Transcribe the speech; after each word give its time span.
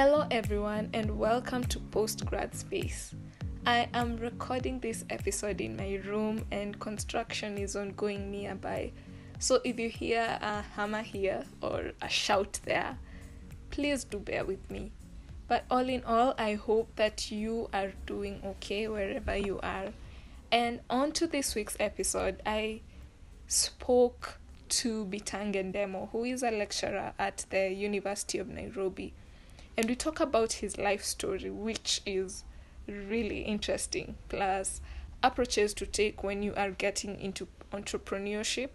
Hello, 0.00 0.28
everyone, 0.30 0.90
and 0.94 1.18
welcome 1.18 1.64
to 1.64 1.80
Postgrad 1.80 2.54
Space. 2.54 3.16
I 3.66 3.88
am 3.92 4.16
recording 4.18 4.78
this 4.78 5.04
episode 5.10 5.60
in 5.60 5.76
my 5.76 5.96
room, 6.06 6.44
and 6.52 6.78
construction 6.78 7.58
is 7.58 7.74
ongoing 7.74 8.30
nearby. 8.30 8.92
So, 9.40 9.60
if 9.64 9.76
you 9.80 9.88
hear 9.88 10.38
a 10.40 10.62
hammer 10.62 11.02
here 11.02 11.44
or 11.60 11.90
a 12.00 12.08
shout 12.08 12.60
there, 12.64 12.96
please 13.70 14.04
do 14.04 14.20
bear 14.20 14.44
with 14.44 14.70
me. 14.70 14.92
But 15.48 15.64
all 15.68 15.88
in 15.88 16.04
all, 16.04 16.32
I 16.38 16.54
hope 16.54 16.94
that 16.94 17.32
you 17.32 17.68
are 17.72 17.90
doing 18.06 18.40
okay 18.44 18.86
wherever 18.86 19.36
you 19.36 19.58
are. 19.64 19.92
And 20.52 20.78
on 20.88 21.10
to 21.14 21.26
this 21.26 21.56
week's 21.56 21.76
episode, 21.80 22.40
I 22.46 22.82
spoke 23.48 24.38
to 24.68 25.06
Bitange 25.06 25.72
Ndemo, 25.72 26.10
who 26.12 26.22
is 26.22 26.44
a 26.44 26.52
lecturer 26.52 27.14
at 27.18 27.46
the 27.50 27.72
University 27.72 28.38
of 28.38 28.46
Nairobi. 28.46 29.12
And 29.78 29.88
we 29.88 29.94
talk 29.94 30.18
about 30.18 30.54
his 30.54 30.76
life 30.76 31.04
story, 31.04 31.50
which 31.50 32.02
is 32.04 32.42
really 32.88 33.42
interesting, 33.42 34.16
plus 34.28 34.80
approaches 35.22 35.72
to 35.74 35.86
take 35.86 36.24
when 36.24 36.42
you 36.42 36.52
are 36.56 36.72
getting 36.72 37.20
into 37.20 37.46
entrepreneurship 37.72 38.70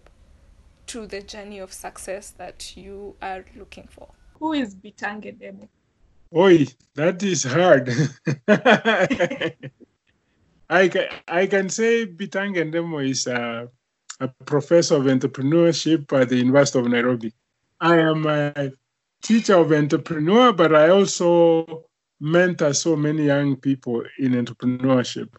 to 0.86 1.06
the 1.06 1.20
journey 1.20 1.58
of 1.58 1.74
success 1.74 2.30
that 2.38 2.74
you 2.74 3.16
are 3.20 3.44
looking 3.54 3.86
for. 3.90 4.08
Who 4.38 4.54
is 4.54 4.74
Bitange 4.74 5.38
Ndemo? 5.38 5.68
Oi, 6.34 6.66
that 6.94 7.22
is 7.22 7.44
hard. 7.44 7.90
I, 10.70 10.88
can, 10.88 11.08
I 11.28 11.46
can 11.46 11.68
say 11.68 12.06
Bitange 12.06 12.72
Ndemo 12.72 13.06
is 13.06 13.26
a, 13.26 13.68
a 14.20 14.28
professor 14.46 14.96
of 14.96 15.02
entrepreneurship 15.02 16.10
at 16.18 16.30
the 16.30 16.36
University 16.36 16.78
of 16.78 16.86
Nairobi. 16.86 17.34
I 17.78 17.98
am 17.98 18.24
a 18.24 18.72
teacher 19.24 19.54
of 19.54 19.72
entrepreneur, 19.72 20.52
but 20.52 20.74
I 20.74 20.90
also 20.90 21.84
mentor 22.20 22.74
so 22.74 22.94
many 22.94 23.24
young 23.24 23.56
people 23.56 24.02
in 24.18 24.32
entrepreneurship. 24.32 25.30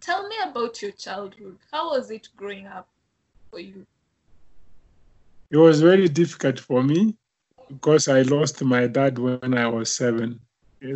Tell 0.00 0.28
me 0.28 0.36
about 0.44 0.82
your 0.82 0.90
childhood. 0.90 1.56
How 1.72 1.90
was 1.90 2.10
it 2.10 2.28
growing 2.36 2.66
up 2.66 2.88
for 3.50 3.60
you? 3.60 3.86
It 5.50 5.56
was 5.56 5.80
very 5.80 6.08
difficult 6.08 6.58
for 6.58 6.82
me 6.82 7.16
because 7.68 8.08
I 8.08 8.22
lost 8.22 8.62
my 8.62 8.88
dad 8.88 9.18
when 9.18 9.56
I 9.56 9.68
was 9.68 9.94
seven. 9.94 10.40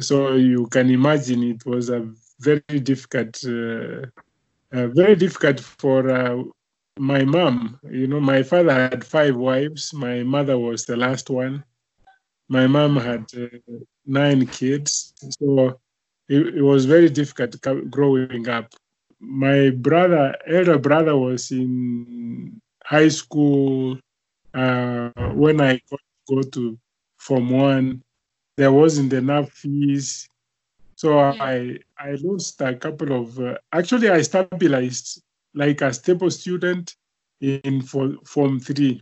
So 0.01 0.35
you 0.35 0.67
can 0.67 0.91
imagine 0.91 1.43
it 1.45 1.65
was 1.65 1.89
a 1.89 2.11
very 2.41 2.81
difficult, 2.83 3.43
uh, 3.47 4.07
uh, 4.73 4.89
very 4.89 5.15
difficult 5.17 5.61
for 5.61 6.11
uh, 6.11 6.43
my 6.99 7.25
mom. 7.25 7.79
You 7.89 8.09
know, 8.09 8.21
my 8.21 8.43
father 8.43 8.73
had 8.73 9.05
five 9.05 9.37
wives. 9.37 9.95
My 9.95 10.25
mother 10.25 10.59
was 10.59 10.85
the 10.85 10.97
last 10.97 11.31
one. 11.31 11.65
My 12.49 12.67
mom 12.67 12.97
had 12.97 13.27
uh, 13.37 13.49
nine 14.07 14.47
kids, 14.47 15.13
so 15.39 15.79
it, 16.29 16.57
it, 16.57 16.63
was 16.63 16.87
very 16.87 17.11
difficult 17.11 17.61
growing 17.91 18.49
up. 18.49 18.73
My 19.21 19.71
brother, 19.71 20.35
elder 20.47 20.79
brother, 20.79 21.17
was 21.17 21.51
in 21.51 22.61
high 22.85 23.09
school 23.09 23.99
uh, 24.55 25.11
when 25.35 25.61
I 25.61 25.81
got 25.91 26.01
to 26.01 26.35
go 26.35 26.43
to 26.43 26.79
Form 27.19 27.51
One. 27.51 28.03
There 28.57 28.73
wasn't 28.73 29.13
enough 29.13 29.53
fees 29.53 30.29
so 30.99 31.21
I 31.21 31.79
I 31.97 32.17
lost 32.21 32.61
a 32.61 32.75
couple 32.75 33.13
of. 33.13 33.39
Uh, 33.39 33.55
actually, 33.73 34.09
I 34.09 34.21
stabilized 34.23 35.23
like 35.55 35.81
a 35.81 35.93
stable 35.95 36.29
student 36.29 36.97
in 37.41 37.83
for, 37.83 38.15
form 38.25 38.59
three. 38.59 39.01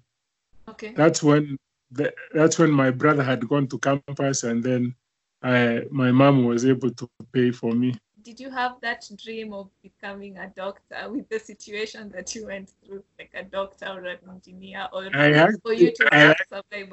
Okay. 0.69 0.92
That's 0.94 1.22
when 1.22 1.56
the, 1.91 2.12
that's 2.34 2.59
when 2.59 2.70
my 2.70 2.91
brother 2.91 3.23
had 3.23 3.48
gone 3.48 3.67
to 3.69 3.79
campus, 3.79 4.42
and 4.42 4.62
then 4.62 4.95
I 5.42 5.83
my 5.91 6.11
mom 6.11 6.45
was 6.45 6.65
able 6.65 6.91
to 6.91 7.09
pay 7.33 7.51
for 7.51 7.73
me. 7.73 7.95
Did 8.23 8.41
you 8.41 8.51
have 8.51 8.81
that 8.83 9.09
dream 9.23 9.53
of 9.53 9.70
becoming 9.83 10.37
a 10.39 10.48
doctor 10.48 11.09
with 11.11 11.29
the 11.29 11.39
situation 11.39 12.11
that 12.11 12.34
you 12.34 12.47
went 12.47 12.73
through, 12.84 13.05
like 13.19 13.30
a 13.35 13.45
doctor 13.45 13.86
or 13.86 14.05
an 14.05 14.19
engineer, 14.29 14.89
or 14.92 15.08
I 15.14 15.48
for 15.63 15.73
you 15.73 15.92
to 15.92 16.08
I, 16.13 16.35
survive? 16.48 16.92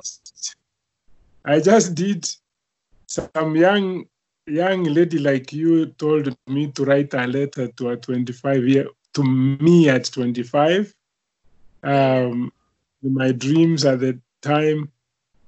I 1.46 1.60
just 1.60 1.96
did 1.96 2.30
some 3.08 3.56
young 3.56 4.06
young 4.46 4.84
lady 4.84 5.20
like 5.20 5.54
you 5.54 5.88
told 5.88 6.36
me 6.48 6.68
to 6.72 6.86
write 6.86 7.14
a 7.14 7.26
letter 7.26 7.68
to 7.70 7.90
a 7.90 7.98
25 7.98 8.68
year 8.68 8.88
to 9.14 9.24
me 9.24 9.90
at 9.90 10.06
25 10.12 10.94
um, 11.84 12.52
my 13.02 13.32
dreams 13.32 13.86
at 13.86 14.00
the 14.00 14.20
time 14.44 14.92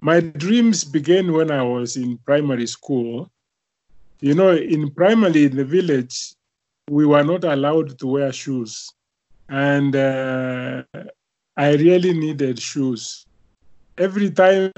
my 0.02 0.20
dreams 0.20 0.84
began 0.84 1.32
when 1.34 1.52
i 1.52 1.62
was 1.62 1.98
in 1.98 2.18
primary 2.26 2.68
school 2.68 3.30
you 4.22 4.34
know 4.34 4.52
in 4.52 4.90
primary 4.92 5.46
in 5.46 5.56
the 5.56 5.66
village 5.66 6.34
we 6.90 7.06
were 7.06 7.24
not 7.24 7.44
allowed 7.44 7.98
to 8.00 8.08
wear 8.08 8.32
shoes 8.32 8.92
and 9.50 9.96
uh, 9.96 10.82
i 11.58 11.74
really 11.76 12.14
needed 12.14 12.60
shoes 12.60 13.26
every 13.98 14.30
time 14.30 14.72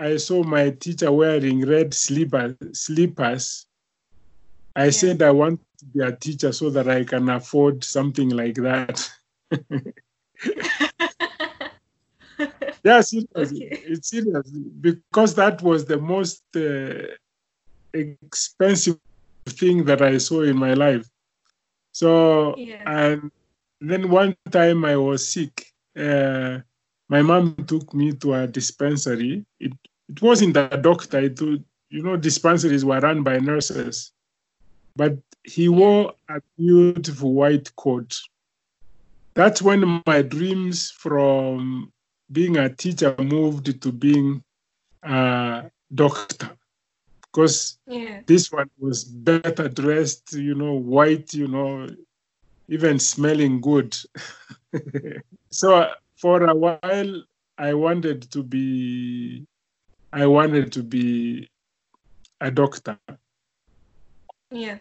I 0.00 0.16
saw 0.16 0.42
my 0.42 0.70
teacher 0.70 1.12
wearing 1.12 1.66
red 1.66 1.92
slipper, 1.92 2.56
slippers. 2.72 3.66
I 4.74 4.84
yeah. 4.84 4.90
said 4.90 5.22
I 5.22 5.30
want 5.30 5.60
to 5.78 5.84
be 5.84 6.00
a 6.00 6.12
teacher 6.12 6.52
so 6.52 6.70
that 6.70 6.88
I 6.88 7.04
can 7.04 7.28
afford 7.28 7.84
something 7.84 8.30
like 8.30 8.54
that. 8.54 9.10
yeah, 12.84 13.00
seriously, 13.00 13.66
okay. 13.66 13.82
it's 13.84 14.10
serious 14.10 14.50
because 14.80 15.34
that 15.34 15.62
was 15.62 15.84
the 15.84 15.98
most 15.98 16.42
uh, 16.56 17.14
expensive 17.92 18.98
thing 19.46 19.84
that 19.84 20.02
I 20.02 20.18
saw 20.18 20.42
in 20.42 20.56
my 20.56 20.74
life. 20.74 21.08
So, 21.92 22.54
yeah. 22.56 22.82
and 22.86 23.30
then 23.80 24.10
one 24.10 24.36
time 24.50 24.84
I 24.84 24.96
was 24.96 25.32
sick. 25.32 25.66
Uh, 25.96 26.58
my 27.08 27.22
mom 27.22 27.56
took 27.66 27.92
me 27.92 28.12
to 28.12 28.34
a 28.34 28.46
dispensary. 28.46 29.44
It 29.58 29.72
it 30.08 30.22
wasn't 30.22 30.56
a 30.56 30.78
doctor. 30.80 31.18
It, 31.18 31.40
you 31.40 32.02
know, 32.02 32.16
dispensaries 32.16 32.84
were 32.84 33.00
run 33.00 33.22
by 33.22 33.38
nurses. 33.38 34.12
But 34.96 35.18
he 35.44 35.68
wore 35.68 36.12
a 36.28 36.40
beautiful 36.56 37.32
white 37.34 37.74
coat. 37.76 38.16
That's 39.34 39.62
when 39.62 40.02
my 40.06 40.22
dreams 40.22 40.90
from 40.90 41.92
being 42.32 42.56
a 42.56 42.68
teacher 42.68 43.14
moved 43.18 43.80
to 43.82 43.92
being 43.92 44.42
a 45.02 45.70
doctor. 45.94 46.50
Because 47.20 47.78
yeah. 47.86 48.20
this 48.26 48.50
one 48.50 48.70
was 48.78 49.04
better 49.04 49.68
dressed, 49.68 50.32
you 50.32 50.54
know, 50.54 50.74
white, 50.74 51.32
you 51.32 51.46
know, 51.46 51.88
even 52.68 52.98
smelling 52.98 53.60
good. 53.60 53.96
so 55.50 55.90
for 56.16 56.44
a 56.44 56.54
while, 56.54 57.22
I 57.58 57.74
wanted 57.74 58.30
to 58.32 58.42
be 58.42 59.46
I 60.12 60.26
wanted 60.26 60.72
to 60.72 60.82
be 60.82 61.48
a 62.40 62.50
doctor. 62.50 62.98
Yes. 64.50 64.80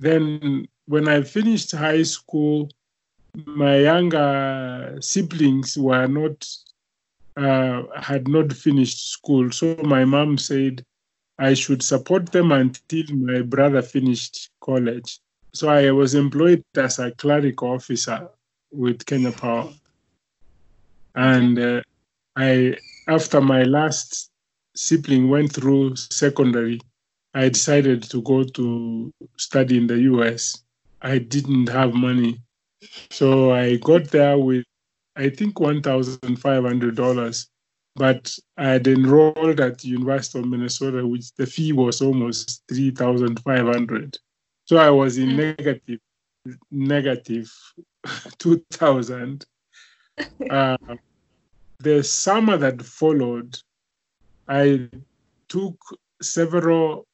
Then 0.00 0.66
when 0.86 1.08
I 1.08 1.22
finished 1.22 1.72
high 1.72 2.02
school, 2.02 2.68
my 3.54 3.78
younger 3.78 4.98
siblings 5.00 5.78
were 5.78 6.06
not 6.06 6.46
uh, 7.36 7.82
had 8.00 8.28
not 8.28 8.52
finished 8.52 9.10
school, 9.10 9.50
so 9.50 9.76
my 9.82 10.04
mom 10.04 10.38
said 10.38 10.84
I 11.38 11.54
should 11.54 11.82
support 11.82 12.30
them 12.30 12.52
until 12.52 13.04
my 13.14 13.42
brother 13.42 13.82
finished 13.82 14.50
college. 14.60 15.20
So 15.52 15.68
I 15.68 15.90
was 15.90 16.14
employed 16.14 16.62
as 16.76 16.98
a 16.98 17.10
clerical 17.12 17.72
officer 17.72 18.28
with 18.70 19.04
Kenya 19.06 19.32
Power, 19.32 19.72
and 21.14 21.58
uh, 21.58 21.80
I 22.36 22.76
after 23.08 23.40
my 23.40 23.62
last 23.64 24.30
sibling 24.76 25.28
went 25.28 25.52
through 25.52 25.96
secondary, 25.96 26.80
I 27.34 27.48
decided 27.48 28.02
to 28.04 28.22
go 28.22 28.44
to 28.44 29.12
study 29.36 29.76
in 29.76 29.86
the 29.86 29.98
US. 30.12 30.62
I 31.02 31.18
didn't 31.18 31.68
have 31.68 31.94
money. 31.94 32.40
So 33.10 33.52
I 33.52 33.76
got 33.76 34.10
there 34.10 34.38
with, 34.38 34.64
I 35.16 35.28
think, 35.30 35.54
$1,500. 35.54 37.46
But 37.96 38.36
I 38.56 38.64
had 38.70 38.88
enrolled 38.88 39.60
at 39.60 39.78
the 39.78 39.88
University 39.88 40.40
of 40.40 40.46
Minnesota, 40.46 41.06
which 41.06 41.32
the 41.34 41.46
fee 41.46 41.72
was 41.72 42.02
almost 42.02 42.64
3500 42.68 44.18
So 44.64 44.78
I 44.78 44.90
was 44.90 45.16
in 45.16 45.36
negative, 45.36 46.00
negative 46.72 47.52
2000 48.38 49.46
uh, 50.50 50.76
the 51.80 52.02
summer 52.02 52.56
that 52.56 52.82
followed, 52.82 53.58
I 54.48 54.88
took 55.48 55.76
several 56.20 57.06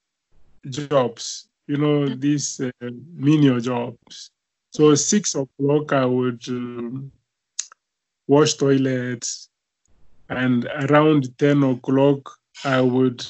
jobs, 0.68 1.48
you 1.66 1.76
know, 1.76 2.08
these 2.08 2.60
uh, 2.60 2.70
menial 3.14 3.60
jobs. 3.60 4.30
So 4.70 4.94
six 4.94 5.34
o'clock, 5.34 5.92
I 5.92 6.04
would 6.04 6.42
um, 6.48 7.10
wash 8.28 8.54
toilets, 8.54 9.48
and 10.28 10.64
around 10.64 11.36
ten 11.38 11.62
o'clock, 11.62 12.30
I 12.64 12.80
would 12.80 13.24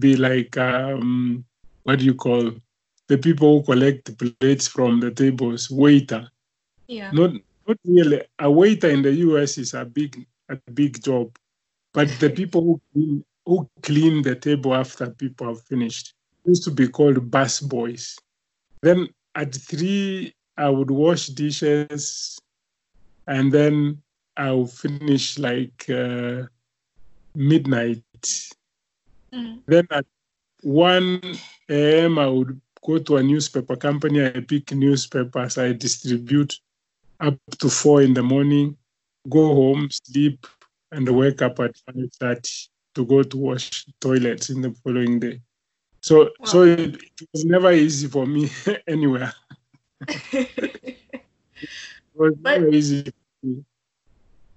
be 0.00 0.16
like 0.16 0.56
um, 0.56 1.44
what 1.84 1.98
do 1.98 2.04
you 2.04 2.14
call 2.14 2.52
the 3.08 3.18
people 3.18 3.58
who 3.58 3.64
collect 3.64 4.16
plates 4.18 4.66
from 4.66 5.00
the 5.00 5.10
tables, 5.10 5.70
waiter. 5.70 6.28
Yeah. 6.86 7.10
Not 7.12 7.32
not 7.66 7.78
really. 7.84 8.22
A 8.38 8.50
waiter 8.50 8.88
in 8.88 9.02
the 9.02 9.12
US 9.12 9.58
is 9.58 9.74
a 9.74 9.84
big 9.84 10.26
a 10.48 10.56
big 10.72 11.02
job, 11.02 11.36
but 11.92 12.08
the 12.20 12.30
people 12.40 12.62
who 12.62 12.80
clean, 12.92 13.24
who 13.44 13.68
clean 13.82 14.22
the 14.22 14.36
table 14.36 14.74
after 14.74 15.10
people 15.10 15.48
have 15.48 15.62
finished 15.62 16.14
used 16.44 16.64
to 16.64 16.70
be 16.70 16.88
called 16.88 17.30
bus 17.30 17.60
boys. 17.60 18.18
Then 18.80 19.08
at 19.34 19.54
three, 19.54 20.34
I 20.56 20.68
would 20.68 20.90
wash 20.90 21.26
dishes, 21.28 22.38
and 23.26 23.52
then 23.52 24.02
I'll 24.36 24.66
finish 24.66 25.38
like 25.38 25.88
uh, 25.88 26.42
midnight. 27.34 28.02
Mm. 29.32 29.60
Then 29.66 29.86
at 29.90 30.06
1 30.62 31.20
a.m., 31.70 32.18
I 32.18 32.26
would 32.26 32.60
go 32.84 32.98
to 32.98 33.16
a 33.16 33.22
newspaper 33.22 33.76
company. 33.76 34.24
I 34.24 34.40
pick 34.40 34.72
newspapers, 34.72 35.58
I 35.58 35.72
distribute 35.72 36.54
up 37.20 37.38
to 37.58 37.68
4 37.68 38.02
in 38.02 38.14
the 38.14 38.22
morning, 38.22 38.76
go 39.28 39.54
home, 39.54 39.88
sleep, 39.90 40.46
and 40.90 41.08
wake 41.08 41.40
up 41.42 41.58
at 41.60 41.74
5.30 41.88 42.68
to 42.94 43.06
go 43.06 43.22
to 43.22 43.36
wash 43.36 43.86
toilets 44.00 44.50
in 44.50 44.60
the 44.60 44.72
following 44.84 45.18
day. 45.18 45.40
So, 46.00 46.30
so 46.44 46.62
it, 46.62 46.96
it 46.96 47.28
was 47.32 47.44
never 47.44 47.72
easy 47.72 48.08
for 48.08 48.26
me 48.26 48.50
anywhere. 48.86 49.32
It 50.32 50.98
was 52.14 52.34
But- 52.40 53.14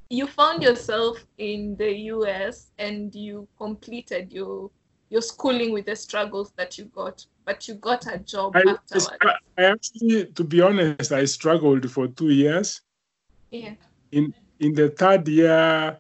you 0.10 0.28
found 0.28 0.62
yourself 0.62 1.26
in 1.38 1.76
the 1.78 1.92
US 2.14 2.72
and 2.78 3.14
you 3.14 3.48
completed 3.58 4.32
your 4.32 4.70
your 5.10 5.22
schooling 5.22 5.72
with 5.72 5.86
the 5.86 5.96
struggles 5.96 6.52
that 6.58 6.78
you 6.78 6.86
got, 6.86 7.26
but 7.46 7.68
you 7.68 7.76
got 7.76 8.06
a 8.08 8.18
job 8.20 8.56
I, 8.56 8.60
afterwards. 8.60 9.10
I 9.22 9.38
I 9.58 9.64
actually, 9.72 10.26
to 10.26 10.44
be 10.44 10.62
honest, 10.62 11.12
I 11.12 11.26
struggled 11.26 11.90
for 11.92 12.08
two 12.08 12.30
years. 12.30 12.82
Yeah. 13.52 13.76
in 14.12 14.34
in 14.60 14.74
the 14.74 14.90
third 14.90 15.28
year 15.28 15.98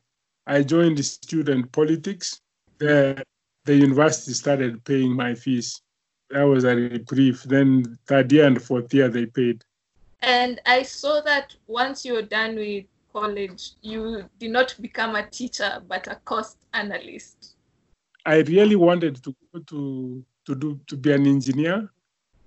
i 0.47 0.63
joined 0.63 1.03
student 1.05 1.71
politics 1.71 2.41
the 2.79 3.23
the 3.65 3.75
university 3.75 4.33
started 4.33 4.83
paying 4.83 5.15
my 5.15 5.33
fees 5.35 5.81
that 6.29 6.43
was 6.43 6.63
a 6.63 6.75
reprieve 6.75 7.41
then 7.45 7.97
third 8.07 8.31
year 8.31 8.45
and 8.47 8.61
fourth 8.61 8.93
year 8.93 9.09
they 9.09 9.25
paid 9.25 9.63
And 10.21 10.59
I 10.65 10.83
saw 10.83 11.21
that 11.21 11.55
once 11.67 12.03
you're 12.05 12.23
done 12.39 12.55
with 12.55 12.85
college, 13.13 13.73
you 13.81 14.23
did 14.39 14.51
not 14.51 14.75
become 14.81 15.15
a 15.15 15.23
teacher, 15.29 15.81
but 15.87 16.07
a 16.07 16.15
cost 16.25 16.57
analyst. 16.73 17.55
i 18.25 18.37
really 18.55 18.75
wanted 18.75 19.15
to 19.23 19.29
go 19.53 19.59
to 19.71 19.79
to 20.45 20.55
do 20.55 20.79
to 20.87 20.95
be 20.97 21.11
an 21.13 21.25
engineer 21.27 21.89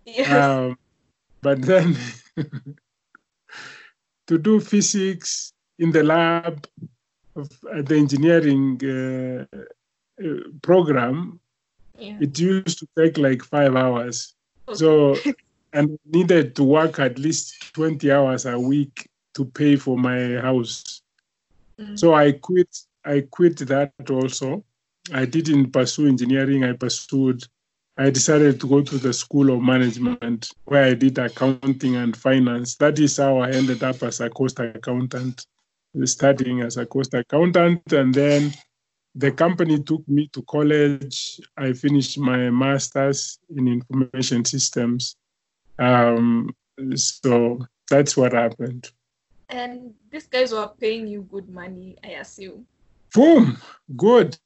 Yes. 0.05 0.29
um, 0.43 0.77
but 1.43 1.59
then 1.63 1.95
to 4.27 4.39
do 4.39 4.61
physics 4.61 5.53
in 5.79 5.93
the 5.93 6.03
lab 6.03 6.67
of 7.37 7.49
uh, 7.73 7.83
the 7.83 7.97
engineering 7.97 8.67
uh, 8.85 9.45
uh, 10.25 10.43
program 10.63 11.39
yeah. 11.99 12.17
it 12.21 12.39
used 12.39 12.79
to 12.79 12.89
take 12.97 13.19
like 13.19 13.43
five 13.43 13.75
hours. 13.77 14.35
So, 14.75 15.17
and 15.73 15.99
needed 16.07 16.57
to 16.57 16.65
work 16.65 16.99
at 16.99 17.19
least 17.19 17.75
20 17.75 18.11
hours 18.11 18.47
a 18.47 18.59
week 18.59 19.09
to 19.35 19.45
pay 19.45 19.77
for 19.77 19.99
my 19.99 20.41
house. 20.41 21.03
Mm. 21.79 21.99
So 21.99 22.15
I 22.15 22.33
quit, 22.33 22.69
I 23.05 23.25
quit 23.31 23.59
that 23.59 23.93
also. 24.11 24.65
I 25.13 25.25
didn't 25.25 25.73
pursue 25.73 26.07
engineering. 26.09 26.65
I 26.65 26.73
pursued, 26.73 27.45
I 27.97 28.11
decided 28.11 28.61
to 28.61 28.69
go 28.69 28.83
to 28.83 28.99
the 28.99 29.13
School 29.13 29.51
of 29.51 29.63
Management 29.63 30.51
where 30.65 30.85
I 30.85 30.95
did 30.95 31.19
accounting 31.19 31.97
and 31.97 32.17
finance. 32.17 32.77
That 32.77 32.99
is 32.99 33.17
how 33.17 33.39
I 33.39 33.51
ended 33.51 33.83
up 33.83 34.03
as 34.03 34.21
a 34.21 34.29
cost 34.29 34.59
accountant, 34.61 35.47
studying 36.05 36.61
as 36.61 36.77
a 36.77 36.87
cost 36.87 37.15
accountant. 37.15 37.93
And 37.93 38.15
then 38.15 38.53
the 39.15 39.33
company 39.33 39.83
took 39.83 40.07
me 40.09 40.29
to 40.33 40.43
college. 40.43 41.41
I 41.57 41.73
finished 41.73 42.19
my 42.19 42.51
master's 42.51 43.39
in 43.55 43.69
information 43.69 44.45
systems. 44.45 45.17
Um, 45.79 46.55
so 46.95 47.67
that's 47.91 48.17
what 48.17 48.33
happened. 48.33 48.91
and 49.51 49.95
these 50.11 50.27
guys 50.27 50.53
were 50.53 50.69
paying 50.81 51.07
you 51.07 51.23
good 51.23 51.49
money, 51.49 51.97
I 52.05 52.09
assume. 52.21 52.67
Boom, 53.15 53.57
good. 53.97 54.37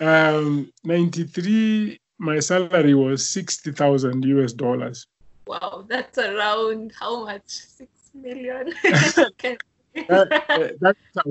Um, 0.00 0.72
93, 0.84 1.98
my 2.18 2.40
salary 2.40 2.94
was 2.94 3.26
60,000 3.26 4.24
US 4.24 4.52
dollars. 4.52 5.06
Wow, 5.46 5.84
that's 5.88 6.18
around 6.18 6.92
how 6.98 7.24
much? 7.24 7.48
Six 7.48 7.90
million? 8.14 8.72
That, 10.08 10.28
uh, 10.50 10.68
that's 10.80 10.98
a, 11.16 11.22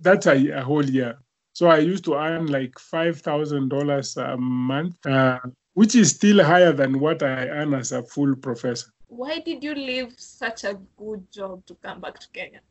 that's 0.00 0.26
a, 0.26 0.50
a 0.50 0.62
whole 0.62 0.84
year. 0.84 1.18
So 1.62 1.68
I 1.68 1.78
used 1.78 2.02
to 2.06 2.14
earn 2.14 2.46
like 2.46 2.72
$5,000 2.72 4.16
a 4.16 4.36
month, 4.36 5.06
uh, 5.06 5.38
which 5.74 5.94
is 5.94 6.10
still 6.10 6.42
higher 6.42 6.72
than 6.72 6.98
what 6.98 7.22
I 7.22 7.46
earn 7.46 7.72
as 7.74 7.92
a 7.92 8.02
full 8.02 8.34
professor. 8.34 8.90
Why 9.06 9.38
did 9.38 9.62
you 9.62 9.72
leave 9.76 10.12
such 10.16 10.64
a 10.64 10.76
good 10.96 11.24
job 11.30 11.64
to 11.66 11.76
come 11.76 12.00
back 12.00 12.18
to 12.18 12.26
Kenya? 12.32 12.62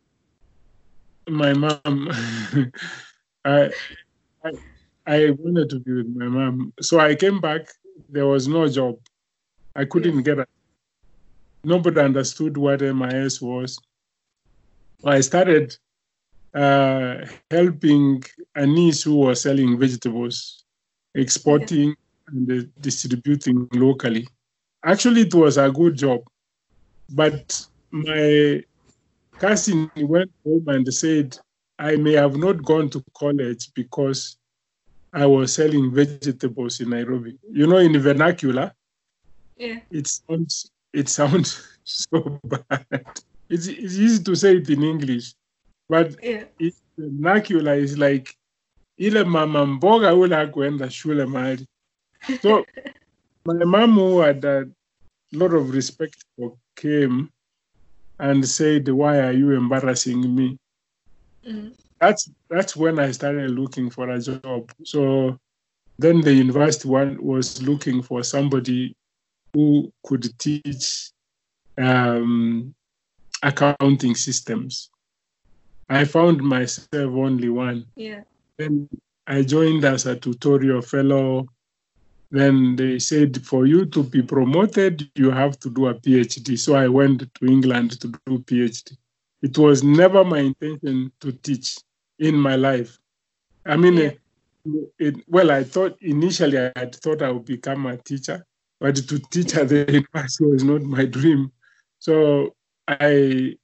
my 1.29 1.53
mom. 1.53 2.09
I, 3.45 3.71
I 4.43 4.51
i 5.07 5.29
wanted 5.39 5.69
to 5.69 5.79
be 5.79 5.93
with 5.93 6.13
my 6.13 6.25
mom. 6.25 6.73
So 6.81 6.99
i 6.99 7.15
came 7.15 7.39
back. 7.39 7.61
There 8.09 8.27
was 8.27 8.49
no 8.49 8.67
job. 8.67 8.97
I 9.73 9.85
couldn't 9.85 10.23
get 10.23 10.39
a 10.39 10.45
nobody 11.63 12.01
understood 12.01 12.57
what 12.57 12.81
MIS 12.81 13.41
was. 13.41 13.79
I 15.05 15.21
started 15.21 15.77
uh, 16.53 17.25
helping 17.49 18.23
a 18.55 18.65
niece 18.65 19.03
who 19.03 19.15
was 19.15 19.41
selling 19.41 19.77
vegetables 19.79 20.65
exporting 21.15 21.95
and 22.27 22.51
uh, 22.51 22.63
distributing 22.79 23.67
locally 23.73 24.27
actually 24.85 25.21
it 25.21 25.33
was 25.33 25.57
a 25.57 25.69
good 25.71 25.95
job 25.95 26.21
but 27.09 27.65
my 27.91 28.63
cousin 29.41 29.91
went 29.97 30.31
home 30.45 30.67
and 30.67 30.93
said, 30.93 31.37
I 31.79 31.95
may 31.95 32.13
have 32.13 32.37
not 32.37 32.63
gone 32.63 32.89
to 32.91 33.03
college 33.17 33.71
because 33.73 34.37
I 35.13 35.25
was 35.25 35.53
selling 35.53 35.91
vegetables 35.93 36.79
in 36.79 36.91
Nairobi. 36.91 37.37
You 37.51 37.67
know, 37.67 37.77
in 37.77 37.99
vernacular, 37.99 38.71
Yeah. 39.57 39.79
it 39.91 40.07
sounds 40.07 40.71
it 40.93 41.09
sounds 41.09 41.67
so 41.83 42.39
bad. 42.43 42.85
It's, 43.49 43.67
it's 43.67 43.95
easy 43.95 44.23
to 44.23 44.35
say 44.35 44.57
it 44.57 44.69
in 44.69 44.83
English, 44.83 45.33
but 45.89 46.15
Yeah. 46.23 46.45
it, 46.59 46.73
vernacular 46.97 47.75
is 47.75 47.97
like 47.97 48.35
ile 48.99 49.23
mama 49.23 49.65
mboga 49.65 50.15
ule 50.15 50.35
hakuenda 50.35 50.89
shule 50.89 51.25
mahali. 51.25 51.67
So 52.41 52.65
my 53.45 53.65
mom 53.65 53.93
who 53.95 54.19
had 54.19 54.45
a 54.45 54.65
lot 55.31 55.53
of 55.53 55.71
respect 55.71 56.23
for 56.35 56.57
came 56.75 57.29
and 58.19 58.47
said, 58.47 58.87
Why 58.89 59.19
are 59.19 59.31
you 59.31 59.51
embarrassing 59.51 60.35
me? 60.35 60.57
Mm. 61.47 61.73
That's 61.99 62.29
that's 62.49 62.75
when 62.75 62.99
I 62.99 63.11
started 63.11 63.51
looking 63.51 63.89
for 63.89 64.09
a 64.09 64.19
job. 64.19 64.71
So 64.83 65.37
then 65.99 66.21
the 66.21 66.33
university 66.33 66.87
one 66.87 67.23
was 67.23 67.61
looking 67.61 68.01
for 68.01 68.23
somebody 68.23 68.95
who 69.53 69.91
could 70.03 70.37
teach 70.39 71.11
um, 71.77 72.73
accounting 73.43 74.15
systems. 74.15 74.89
I 75.91 76.05
found 76.05 76.41
myself 76.41 76.89
only 76.93 77.49
one. 77.49 77.85
Yeah. 77.95 78.21
Then 78.57 78.87
I 79.27 79.41
joined 79.41 79.83
as 79.83 80.05
a 80.05 80.15
tutorial 80.15 80.81
fellow. 80.81 81.47
Then 82.31 82.77
they 82.77 82.97
said, 82.97 83.45
for 83.45 83.65
you 83.65 83.85
to 83.87 84.03
be 84.03 84.21
promoted, 84.21 85.09
you 85.15 85.31
have 85.31 85.59
to 85.59 85.69
do 85.69 85.87
a 85.87 85.93
PhD. 85.93 86.57
So 86.57 86.75
I 86.75 86.87
went 86.87 87.33
to 87.35 87.45
England 87.45 87.99
to 87.99 88.07
do 88.25 88.39
PhD. 88.39 88.95
It 89.41 89.57
was 89.57 89.83
never 89.83 90.23
my 90.23 90.39
intention 90.39 91.11
to 91.19 91.31
teach 91.33 91.77
in 92.19 92.35
my 92.35 92.55
life. 92.55 92.97
I 93.65 93.75
mean, 93.75 93.97
Yeah. 93.97 94.11
it, 94.97 95.15
well, 95.27 95.51
I 95.51 95.63
thought 95.65 95.97
initially 96.01 96.57
I 96.57 96.71
had 96.75 96.95
thought 96.95 97.21
I 97.21 97.31
would 97.31 97.45
become 97.45 97.85
a 97.85 97.97
teacher, 97.97 98.45
but 98.79 98.95
to 98.95 99.19
teach 99.29 99.55
at 99.55 99.67
the 99.69 99.85
university 99.91 100.45
was 100.45 100.63
not 100.63 100.83
my 100.83 101.05
dream. 101.05 101.51
So 101.99 102.55
I 102.87 103.57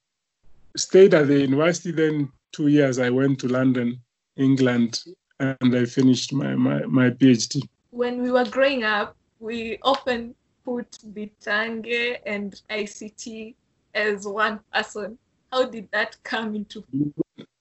stayed 0.76 1.14
at 1.14 1.26
the 1.28 1.40
university. 1.40 1.90
Then 1.92 2.30
two 2.52 2.68
years 2.68 2.98
I 2.98 3.10
went 3.10 3.38
to 3.40 3.48
London, 3.48 4.00
England, 4.36 5.00
and 5.40 5.76
I 5.76 5.84
finished 5.84 6.32
my, 6.32 6.54
my, 6.54 6.82
my 6.86 7.10
PhD. 7.10 7.62
When 7.90 8.22
we 8.22 8.30
were 8.30 8.44
growing 8.44 8.84
up, 8.84 9.16
we 9.40 9.78
often 9.82 10.34
put 10.64 10.90
Bitange 11.14 12.18
and 12.26 12.60
ICT 12.70 13.54
as 13.94 14.26
one 14.26 14.60
person. 14.72 15.18
How 15.52 15.64
did 15.64 15.88
that 15.92 16.16
come 16.24 16.54
into 16.54 16.84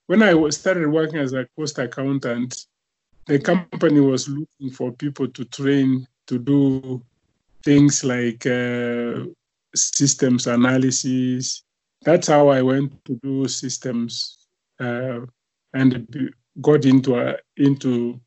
When 0.07 0.21
I 0.21 0.33
was- 0.33 0.57
started 0.57 0.89
working 0.89 1.19
as 1.19 1.33
a 1.33 1.47
cost 1.57 1.79
accountant, 1.79 2.65
the 3.27 3.39
company 3.39 3.99
was 3.99 4.27
looking 4.27 4.71
for 4.71 4.91
people 4.91 5.27
to 5.27 5.45
train 5.45 6.07
to 6.27 6.37
do 6.39 7.01
things 7.63 8.03
like 8.03 8.45
uh, 8.45 9.25
systems 9.75 10.47
analysis. 10.47 11.63
That's 12.03 12.27
how 12.27 12.49
I 12.49 12.61
went 12.61 13.03
to 13.05 13.15
do 13.23 13.47
systems 13.47 14.37
uh, 14.79 15.21
and 15.73 16.31
got 16.61 16.85
into 16.85 17.15
uh, 17.15 17.37
into 17.57 18.21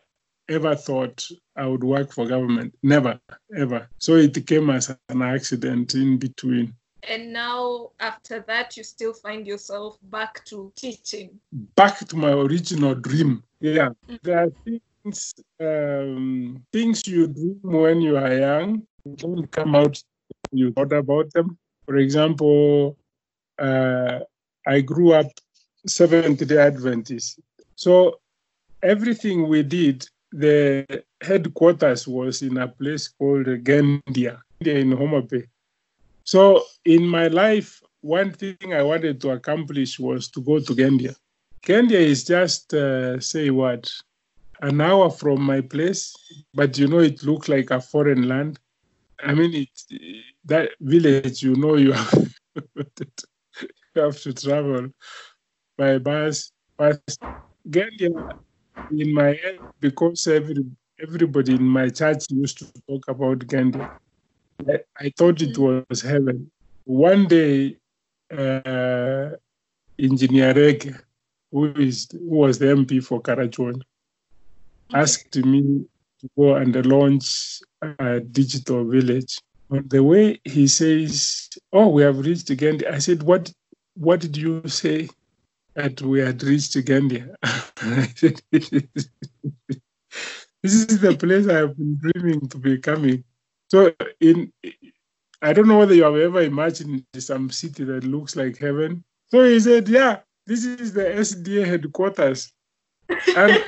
ever 0.49 0.75
thought 0.75 1.25
I 1.55 1.65
would 1.65 1.83
work 1.83 2.11
for 2.11 2.27
government. 2.27 2.73
Never, 2.83 3.19
ever. 3.55 3.87
So 3.99 4.15
it 4.15 4.45
came 4.45 4.69
as 4.69 4.95
an 5.09 5.21
accident 5.21 5.93
in 5.95 6.17
between. 6.17 6.73
And 7.03 7.33
now, 7.33 7.91
after 7.99 8.41
that, 8.47 8.77
you 8.77 8.83
still 8.83 9.13
find 9.13 9.47
yourself 9.47 9.97
back 10.03 10.43
to 10.45 10.71
teaching. 10.75 11.39
Back 11.75 11.99
to 11.99 12.15
my 12.17 12.31
original 12.31 12.95
dream. 12.95 13.43
Yeah. 13.61 13.89
Mm-hmm. 13.89 14.15
There 14.23 14.39
are 14.43 14.51
things, 14.65 15.33
um, 15.59 16.63
things 16.71 17.07
you 17.07 17.27
dream 17.27 17.59
when 17.63 18.01
you 18.01 18.17
are 18.17 18.33
young, 18.33 18.83
don't 19.15 19.49
come 19.51 19.75
out, 19.75 20.01
you 20.51 20.71
thought 20.71 20.93
about 20.93 21.31
them. 21.33 21.57
For 21.85 21.97
example, 21.97 22.97
uh, 23.57 24.19
I 24.67 24.81
grew 24.81 25.13
up 25.13 25.27
Seventh 25.87 26.45
day 26.45 26.57
Adventist. 26.57 27.39
So 27.75 28.19
everything 28.83 29.47
we 29.47 29.63
did 29.63 30.05
the 30.31 30.85
headquarters 31.21 32.07
was 32.07 32.41
in 32.41 32.57
a 32.57 32.67
place 32.67 33.07
called 33.07 33.47
Gendia 33.63 34.39
in 34.59 34.91
Homa 34.91 35.21
Bay. 35.21 35.45
So 36.29 36.61
in 36.85 37.07
my 37.07 37.25
life, 37.27 37.81
one 38.01 38.31
thing 38.31 38.55
I 38.71 38.83
wanted 38.83 39.19
to 39.21 39.31
accomplish 39.31 39.97
was 39.97 40.29
to 40.33 40.41
go 40.41 40.59
to 40.59 40.75
Gendia. 40.75 41.15
Gendia 41.65 41.99
is 41.99 42.23
just, 42.23 42.71
uh, 42.71 43.19
say 43.19 43.49
what, 43.49 43.89
an 44.61 44.79
hour 44.79 45.09
from 45.09 45.41
my 45.41 45.61
place, 45.61 46.13
but 46.53 46.77
you 46.77 46.87
know, 46.87 46.99
it 46.99 47.23
looks 47.23 47.49
like 47.49 47.71
a 47.71 47.81
foreign 47.81 48.27
land. 48.27 48.59
I 49.23 49.33
mean, 49.33 49.55
it, 49.55 50.23
that 50.45 50.69
village, 50.79 51.41
you 51.41 51.55
know, 51.55 51.77
you 51.77 51.93
have, 51.93 52.33
you 52.75 54.01
have 54.03 54.21
to 54.21 54.31
travel 54.31 54.89
by 55.79 55.97
bus. 55.97 56.51
But 56.77 57.01
Gendia 57.67 58.11
in 58.91 59.13
my 59.15 59.29
head 59.29 59.59
because 59.79 60.27
every 60.27 60.63
everybody 61.01 61.55
in 61.55 61.63
my 61.63 61.89
church 61.89 62.25
used 62.29 62.59
to 62.59 62.65
talk 62.87 63.07
about 63.07 63.39
Gendia. 63.39 63.89
I, 64.67 64.79
I 64.99 65.13
thought 65.17 65.41
it 65.41 65.55
mm. 65.55 65.85
was 65.89 66.01
heaven. 66.01 66.49
One 66.85 67.27
day, 67.27 67.77
uh, 68.31 69.31
Engineer 69.97 70.53
Rege, 70.53 70.93
who 71.51 71.71
is 71.73 72.07
who 72.11 72.37
was 72.37 72.59
the 72.59 72.67
MP 72.67 73.03
for 73.03 73.21
Karachuonyo, 73.21 73.81
asked 74.93 75.35
me 75.37 75.85
to 76.21 76.29
go 76.37 76.55
and 76.55 76.85
launch 76.85 77.61
a 77.81 78.19
digital 78.19 78.85
village. 78.85 79.39
On 79.71 79.87
the 79.87 80.03
way 80.03 80.39
he 80.43 80.67
says, 80.67 81.49
"Oh, 81.71 81.89
we 81.89 82.01
have 82.03 82.19
reached 82.19 82.47
Gendia," 82.47 82.91
I 82.91 82.99
said, 82.99 83.23
"What? 83.23 83.51
What 83.95 84.19
did 84.19 84.35
you 84.35 84.67
say?" 84.67 85.09
that 85.75 86.01
we 86.01 86.19
had 86.19 86.41
reached 86.43 86.73
Gendia. 86.73 87.33
this 90.61 90.73
is 90.73 90.99
the 90.99 91.15
place 91.17 91.47
I've 91.47 91.77
been 91.77 91.97
dreaming 91.97 92.47
to 92.49 92.57
be 92.57 92.77
coming. 92.79 93.23
So 93.69 93.93
in 94.19 94.51
I 95.41 95.53
don't 95.53 95.67
know 95.67 95.79
whether 95.79 95.93
you 95.93 96.03
have 96.03 96.15
ever 96.15 96.41
imagined 96.41 97.05
some 97.17 97.49
city 97.49 97.85
that 97.85 98.03
looks 98.03 98.35
like 98.35 98.57
heaven. 98.57 99.03
So 99.31 99.43
he 99.45 99.59
said, 99.59 99.87
Yeah, 99.87 100.19
this 100.45 100.65
is 100.65 100.91
the 100.93 101.03
SDA 101.03 101.65
headquarters. 101.65 102.51
And 103.35 103.63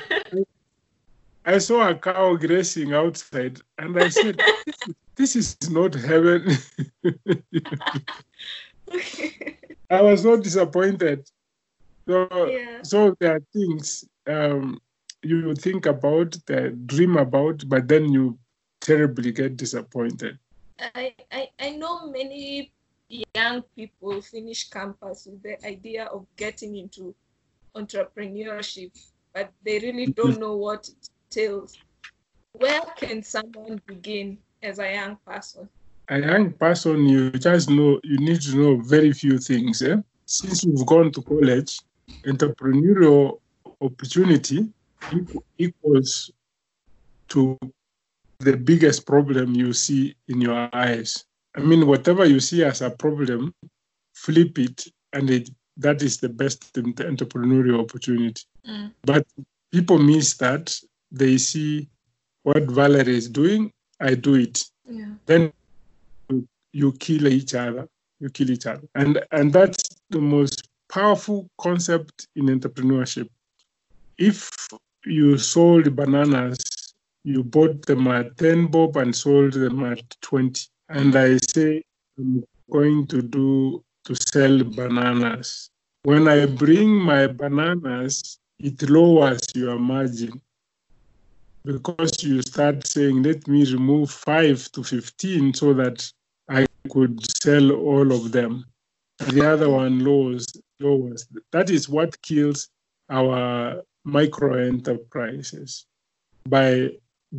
I 1.44 1.58
saw 1.58 1.88
a 1.88 1.94
cow 1.94 2.36
grazing 2.36 2.92
outside, 2.92 3.60
and 3.78 3.98
I 3.98 4.08
said, 4.08 4.40
This 5.16 5.34
is 5.36 5.56
not 5.70 5.94
heaven. 5.94 6.56
I 9.90 10.00
was 10.02 10.22
so 10.22 10.36
disappointed. 10.36 11.28
So, 12.08 12.28
yeah. 12.46 12.82
so 12.82 13.14
there 13.20 13.36
are 13.36 13.42
things 13.52 14.04
um, 14.26 14.80
you 15.22 15.54
think 15.54 15.86
about, 15.86 16.36
that 16.46 16.86
dream 16.86 17.16
about, 17.16 17.62
but 17.68 17.88
then 17.88 18.12
you 18.12 18.38
terribly 18.82 19.32
get 19.32 19.56
disappointed. 19.56 20.38
I, 20.78 21.14
I, 21.30 21.48
I 21.58 21.70
know 21.70 22.10
many 22.10 22.72
young 23.34 23.62
people 23.76 24.20
finish 24.20 24.68
campus 24.68 25.26
with 25.30 25.42
the 25.42 25.64
idea 25.66 26.06
of 26.06 26.26
getting 26.36 26.76
into 26.76 27.14
entrepreneurship, 27.74 28.90
but 29.32 29.50
they 29.64 29.78
really 29.78 30.08
mm-hmm. 30.08 30.20
don't 30.28 30.40
know 30.40 30.56
what 30.56 30.88
it 30.88 31.08
entails. 31.30 31.78
Where 32.52 32.82
can 32.96 33.22
someone 33.22 33.80
begin 33.86 34.38
as 34.62 34.78
a 34.78 34.92
young 34.92 35.16
person? 35.24 35.68
A 36.08 36.18
young 36.18 36.52
person, 36.52 37.08
you 37.08 37.30
just 37.30 37.70
know, 37.70 38.00
you 38.02 38.18
need 38.18 38.42
to 38.42 38.56
know 38.56 38.76
very 38.80 39.12
few 39.12 39.38
things. 39.38 39.80
Eh? 39.82 39.96
Since 40.26 40.64
you've 40.64 40.86
gone 40.86 41.12
to 41.12 41.22
college, 41.22 41.78
entrepreneurial 42.26 43.38
opportunity 43.80 44.68
equals 45.58 46.30
to 47.28 47.58
the 48.42 48.56
biggest 48.56 49.06
problem 49.06 49.54
you 49.54 49.72
see 49.72 50.14
in 50.28 50.40
your 50.40 50.68
eyes. 50.72 51.24
I 51.56 51.60
mean, 51.60 51.86
whatever 51.86 52.24
you 52.24 52.40
see 52.40 52.64
as 52.64 52.80
a 52.80 52.90
problem, 52.90 53.54
flip 54.14 54.58
it, 54.58 54.86
and 55.12 55.28
it, 55.30 55.50
that 55.76 56.02
is 56.02 56.18
the 56.18 56.28
best 56.28 56.72
entrepreneurial 56.74 57.80
opportunity. 57.80 58.42
Mm. 58.66 58.92
But 59.02 59.26
people 59.70 59.98
miss 59.98 60.34
that. 60.38 60.74
They 61.10 61.36
see 61.38 61.88
what 62.42 62.64
Valerie 62.64 63.16
is 63.16 63.28
doing, 63.28 63.72
I 64.00 64.14
do 64.14 64.34
it. 64.34 64.62
Yeah. 64.84 65.14
Then 65.26 65.52
you, 66.28 66.48
you 66.72 66.92
kill 66.92 67.28
each 67.28 67.54
other. 67.54 67.88
You 68.20 68.30
kill 68.30 68.50
each 68.50 68.66
other. 68.66 68.86
And 68.94 69.22
and 69.30 69.52
that's 69.52 69.82
the 70.10 70.20
most 70.20 70.68
powerful 70.90 71.48
concept 71.58 72.28
in 72.36 72.46
entrepreneurship. 72.46 73.28
If 74.18 74.50
you 75.04 75.38
sold 75.38 75.96
bananas, 75.96 76.58
you 77.24 77.42
bought 77.44 77.86
them 77.86 78.06
at 78.08 78.36
10 78.38 78.66
bob 78.66 78.96
and 78.96 79.14
sold 79.14 79.52
them 79.52 79.84
at 79.84 80.02
20. 80.22 80.68
And 80.88 81.14
I 81.16 81.38
say, 81.38 81.82
I'm 82.18 82.44
going 82.70 83.06
to 83.08 83.22
do 83.22 83.84
to 84.04 84.14
sell 84.14 84.62
bananas. 84.64 85.70
When 86.02 86.26
I 86.28 86.46
bring 86.46 86.90
my 86.90 87.28
bananas, 87.28 88.38
it 88.58 88.82
lowers 88.90 89.40
your 89.54 89.78
margin 89.78 90.40
because 91.64 92.22
you 92.24 92.42
start 92.42 92.86
saying, 92.86 93.22
let 93.22 93.46
me 93.46 93.64
remove 93.72 94.10
5 94.10 94.72
to 94.72 94.82
15 94.82 95.54
so 95.54 95.72
that 95.74 96.12
I 96.48 96.66
could 96.90 97.24
sell 97.40 97.70
all 97.70 98.12
of 98.12 98.32
them. 98.32 98.64
The 99.18 99.48
other 99.48 99.70
one 99.70 100.04
lowers 100.04 100.48
lowers. 100.82 101.26
That 101.52 101.70
is 101.70 101.88
what 101.88 102.20
kills 102.22 102.68
our 103.08 103.82
micro 104.04 104.58
enterprises 104.66 105.86
by 106.48 106.90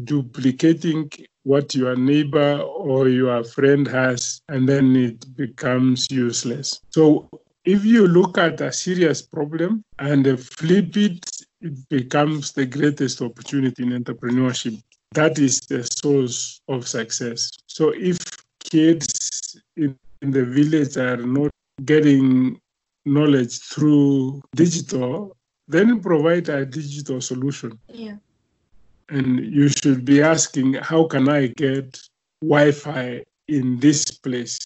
duplicating 0.03 1.09
what 1.43 1.75
your 1.75 1.95
neighbor 1.95 2.59
or 2.59 3.09
your 3.09 3.43
friend 3.43 3.87
has, 3.87 4.41
and 4.49 4.67
then 4.67 4.95
it 4.95 5.35
becomes 5.35 6.07
useless. 6.09 6.79
So, 6.89 7.29
if 7.65 7.85
you 7.85 8.07
look 8.07 8.37
at 8.37 8.59
a 8.59 8.71
serious 8.73 9.21
problem 9.21 9.83
and 9.99 10.39
flip 10.39 10.97
it, 10.97 11.25
it 11.61 11.89
becomes 11.89 12.51
the 12.51 12.65
greatest 12.65 13.21
opportunity 13.21 13.83
in 13.83 14.03
entrepreneurship. 14.03 14.81
That 15.13 15.39
is 15.39 15.59
the 15.61 15.83
source 15.83 16.59
of 16.67 16.87
success. 16.87 17.51
So, 17.67 17.93
if 17.95 18.17
kids 18.59 19.57
in 19.77 19.95
the 20.21 20.45
village 20.45 20.97
are 20.97 21.17
not 21.17 21.51
getting 21.85 22.59
knowledge 23.05 23.59
through 23.59 24.41
digital, 24.55 25.35
then 25.67 26.01
provide 26.01 26.49
a 26.49 26.65
digital 26.65 27.21
solution. 27.21 27.79
Yeah. 27.87 28.15
And 29.13 29.39
you 29.45 29.69
should 29.69 30.05
be 30.05 30.23
asking, 30.23 30.73
how 30.73 31.05
can 31.05 31.29
I 31.29 31.47
get 31.47 32.01
Wi 32.41 32.71
Fi 32.71 33.23
in 33.47 33.79
this 33.79 34.05
place? 34.05 34.57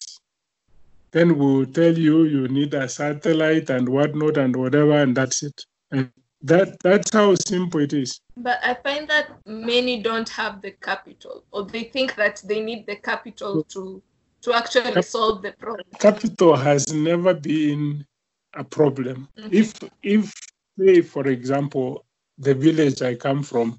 Then 1.10 1.36
we'll 1.36 1.66
tell 1.66 1.96
you 1.96 2.24
you 2.24 2.48
need 2.48 2.72
a 2.72 2.88
satellite 2.88 3.68
and 3.68 3.86
whatnot 3.86 4.38
and 4.38 4.56
whatever, 4.56 5.02
and 5.02 5.14
that's 5.14 5.42
it. 5.42 5.66
And 5.90 6.10
that 6.40 6.78
that's 6.82 7.12
how 7.12 7.34
simple 7.34 7.80
it 7.80 7.92
is. 7.92 8.20
But 8.38 8.58
I 8.64 8.72
find 8.72 9.06
that 9.08 9.26
many 9.44 10.02
don't 10.02 10.28
have 10.30 10.62
the 10.62 10.70
capital, 10.70 11.44
or 11.52 11.66
they 11.66 11.84
think 11.84 12.14
that 12.14 12.42
they 12.46 12.62
need 12.62 12.86
the 12.86 12.96
capital 12.96 13.64
to 13.64 14.02
to 14.42 14.54
actually 14.54 14.92
Cap- 14.92 15.04
solve 15.04 15.42
the 15.42 15.52
problem. 15.58 15.84
Capital 15.98 16.56
has 16.56 16.90
never 16.90 17.34
been 17.34 18.06
a 18.54 18.64
problem. 18.64 19.28
Mm-hmm. 19.38 19.48
If 19.52 19.74
if 20.02 20.32
say 20.78 21.02
for 21.02 21.26
example 21.26 22.06
the 22.38 22.54
village 22.54 23.02
I 23.02 23.14
come 23.14 23.42
from, 23.42 23.78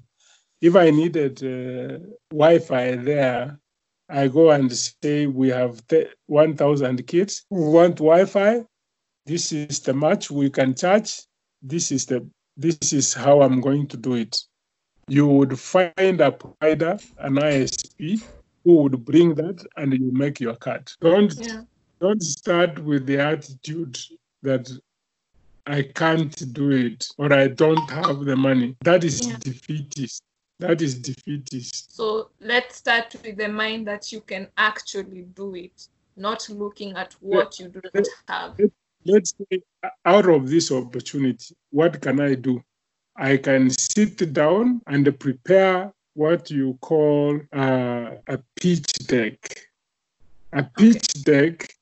if 0.60 0.76
I 0.76 0.90
needed 0.90 1.42
uh, 1.42 1.98
Wi-Fi 2.30 2.96
there, 2.96 3.58
I 4.08 4.28
go 4.28 4.50
and 4.50 4.70
say 4.72 5.26
we 5.26 5.48
have 5.48 5.82
1,000 6.26 7.06
kids 7.06 7.44
who 7.48 7.70
want 7.70 7.96
Wi-Fi. 7.96 8.64
This 9.26 9.52
is 9.52 9.80
the 9.80 9.94
much 9.94 10.30
we 10.30 10.50
can 10.50 10.74
charge. 10.74 11.22
This 11.62 11.92
is 11.92 12.06
the 12.06 12.26
this 12.56 12.92
is 12.92 13.14
how 13.14 13.42
I'm 13.42 13.60
going 13.60 13.86
to 13.88 13.96
do 13.96 14.14
it. 14.14 14.36
You 15.08 15.26
would 15.26 15.58
find 15.58 16.20
a 16.20 16.32
provider, 16.32 16.98
an 17.18 17.36
ISP, 17.36 18.22
who 18.64 18.82
would 18.82 19.04
bring 19.04 19.34
that, 19.36 19.64
and 19.76 19.92
you 19.92 20.12
make 20.12 20.40
your 20.40 20.56
cut. 20.56 20.92
Don't 21.00 21.34
yeah. 21.38 21.62
don't 22.00 22.22
start 22.22 22.78
with 22.80 23.06
the 23.06 23.18
attitude 23.18 23.98
that 24.42 24.70
I 25.66 25.82
can't 25.82 26.52
do 26.52 26.70
it 26.70 27.06
or 27.18 27.32
I 27.32 27.48
don't 27.48 27.88
have 27.90 28.20
the 28.24 28.36
money. 28.36 28.76
That 28.82 29.04
is 29.04 29.26
yeah. 29.26 29.36
defeatist. 29.38 30.22
That 30.60 30.82
is 30.82 30.94
defeatist. 30.94 31.96
So 31.96 32.30
let's 32.38 32.76
start 32.76 33.16
with 33.24 33.38
the 33.38 33.48
mind 33.48 33.86
that 33.86 34.12
you 34.12 34.20
can 34.20 34.46
actually 34.58 35.22
do 35.34 35.54
it, 35.54 35.88
not 36.16 36.46
looking 36.50 36.94
at 36.96 37.14
what 37.20 37.58
you 37.58 37.68
do 37.68 37.80
not 37.94 38.06
have. 38.28 38.60
Let's 39.06 39.32
say, 39.38 39.62
out 40.04 40.28
of 40.28 40.50
this 40.50 40.70
opportunity, 40.70 41.56
what 41.70 42.02
can 42.02 42.20
I 42.20 42.34
do? 42.34 42.62
I 43.16 43.38
can 43.38 43.70
sit 43.70 44.32
down 44.34 44.82
and 44.86 45.18
prepare 45.18 45.94
what 46.12 46.50
you 46.50 46.76
call 46.82 47.40
uh, 47.54 48.10
a 48.26 48.38
pitch 48.56 48.92
deck. 49.06 49.38
A 50.52 50.62
pitch 50.62 51.08
okay. 51.16 51.48
deck 51.48 51.74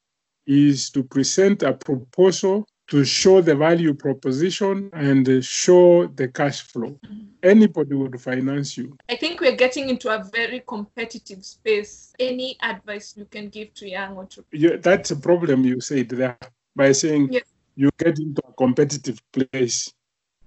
is 0.47 0.91
to 0.91 1.03
present 1.03 1.65
a 1.65 1.73
proposal 1.73 2.65
to 2.89 3.05
show 3.05 3.41
the 3.41 3.55
value 3.55 3.93
proposition 3.93 4.91
and 4.95 5.45
show 5.45 6.07
the 6.07 6.27
cash 6.27 6.63
flow. 6.63 6.99
Mm-hmm. 7.07 7.25
Anybody 7.43 7.95
would 7.95 8.21
finance 8.21 8.77
you. 8.77 8.97
I 9.09 9.17
think 9.17 9.41
we're 9.41 9.57
getting 9.57 9.91
into 9.91 10.09
a 10.09 10.25
very 10.33 10.63
competitive 10.67 11.45
space. 11.45 12.15
Any 12.19 12.57
advice 12.63 13.15
you 13.17 13.27
can 13.27 13.51
give 13.51 13.75
to 13.75 13.89
young 13.89 14.19
entrepreneurs? 14.19 14.73
Yeah, 14.73 14.77
that's 14.81 15.11
a 15.11 15.17
problem 15.17 15.65
you 15.65 15.81
said 15.81 16.09
there 16.09 16.39
by 16.75 16.93
saying 16.93 17.29
yes. 17.31 17.45
you 17.77 17.91
get 17.99 18.19
into 18.19 18.43
a 18.49 18.53
competitive 18.55 19.21
place. 19.33 19.93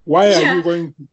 Why 0.03 0.33
are 0.33 0.41
yeah. 0.41 0.55
you 0.55 0.63
going 0.63 0.93
to 0.93 1.07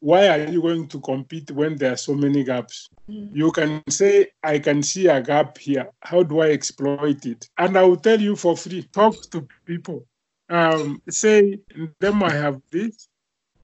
why 0.00 0.28
are 0.28 0.50
you 0.50 0.60
going 0.60 0.86
to 0.88 1.00
compete 1.00 1.50
when 1.50 1.76
there 1.76 1.92
are 1.92 1.96
so 1.96 2.14
many 2.14 2.44
gaps? 2.44 2.90
Mm. 3.08 3.30
You 3.32 3.50
can 3.52 3.82
say, 3.88 4.28
I 4.42 4.58
can 4.58 4.82
see 4.82 5.06
a 5.06 5.22
gap 5.22 5.56
here. 5.56 5.88
How 6.00 6.22
do 6.22 6.40
I 6.40 6.50
exploit 6.50 7.24
it? 7.24 7.48
And 7.56 7.78
I 7.78 7.82
will 7.84 7.96
tell 7.96 8.20
you 8.20 8.36
for 8.36 8.54
free. 8.54 8.82
Talk 8.92 9.30
to 9.30 9.46
people 9.64 10.04
um, 10.52 11.02
say 11.08 11.58
them 11.98 12.22
I 12.22 12.32
have 12.32 12.60
this, 12.70 13.08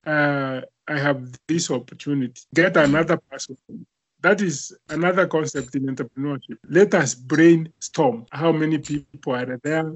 uh, 0.06 0.62
I 0.88 0.98
have 0.98 1.30
this 1.46 1.70
opportunity. 1.70 2.40
Get 2.54 2.76
another 2.78 3.18
person. 3.30 3.56
That 4.20 4.40
is 4.40 4.76
another 4.88 5.26
concept 5.26 5.76
in 5.76 5.86
entrepreneurship. 5.86 6.56
Let 6.68 6.94
us 6.94 7.14
brainstorm. 7.14 8.24
How 8.32 8.52
many 8.52 8.78
people 8.78 9.34
are 9.34 9.58
there? 9.62 9.92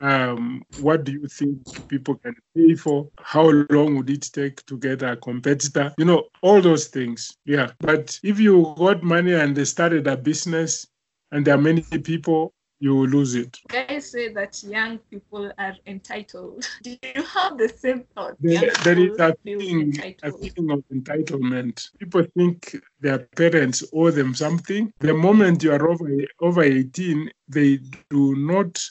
Um, 0.00 0.64
what 0.74 1.04
do 1.04 1.12
you 1.12 1.28
think 1.28 1.58
people 1.86 2.16
can 2.16 2.34
pay 2.56 2.74
for? 2.74 3.08
How 3.20 3.48
long 3.70 3.96
would 3.96 4.10
it 4.10 4.28
take 4.32 4.64
to 4.66 4.78
get 4.78 5.02
a 5.02 5.16
competitor? 5.16 5.92
You 5.98 6.06
know, 6.06 6.24
all 6.40 6.60
those 6.60 6.88
things. 6.88 7.36
Yeah. 7.44 7.70
But 7.78 8.18
if 8.24 8.40
you 8.40 8.74
got 8.78 9.02
money 9.04 9.34
and 9.34 9.54
they 9.54 9.64
started 9.64 10.06
a 10.08 10.16
business 10.16 10.88
and 11.30 11.44
there 11.44 11.54
are 11.54 11.60
many 11.60 11.82
people, 11.82 12.52
you 12.82 12.96
will 12.96 13.06
lose 13.06 13.36
it. 13.36 13.60
Guys 13.68 14.10
say 14.10 14.32
that 14.32 14.60
young 14.64 14.98
people 15.08 15.52
are 15.56 15.76
entitled. 15.86 16.68
Do 16.82 16.90
you 16.90 17.22
have 17.22 17.56
the 17.56 17.68
same 17.68 18.02
thought? 18.12 18.34
There, 18.40 18.72
there 18.82 18.98
is 18.98 19.16
a 19.20 19.36
feeling, 19.44 19.96
a 20.24 20.32
feeling 20.32 20.72
of 20.72 20.82
entitlement. 20.92 21.90
People 22.00 22.24
think 22.36 22.76
their 22.98 23.20
parents 23.36 23.84
owe 23.94 24.10
them 24.10 24.34
something. 24.34 24.92
The 24.98 25.14
moment 25.14 25.62
you 25.62 25.70
are 25.70 25.88
over, 25.88 26.10
over 26.40 26.62
18, 26.64 27.30
they 27.48 27.78
do 28.10 28.34
not 28.34 28.82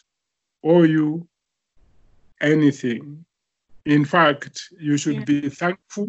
owe 0.63 0.83
you 0.83 1.27
anything. 2.39 3.25
In 3.85 4.05
fact, 4.05 4.69
you 4.79 4.95
should 4.95 5.15
yeah. 5.15 5.25
be 5.25 5.49
thankful 5.49 6.07